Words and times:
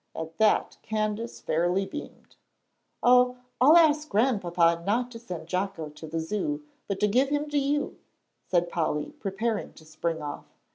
At 0.15 0.37
that 0.39 0.77
Candace 0.81 1.39
fairly 1.39 1.85
beamed. 1.85 2.35
"Oh, 3.03 3.37
I'll 3.61 3.77
ask 3.77 4.09
Grandpapa 4.09 4.81
not 4.83 5.11
to 5.11 5.19
send 5.19 5.45
Jocko 5.47 5.89
to 5.89 6.07
the 6.07 6.19
Zoo, 6.19 6.63
but 6.87 6.99
to 7.01 7.07
give 7.07 7.29
him 7.29 7.47
to 7.51 7.59
you," 7.59 7.99
said 8.43 8.67
Polly, 8.67 9.11
preparing 9.19 9.73
to 9.73 9.85
spring 9.85 10.19
off. 10.19 10.45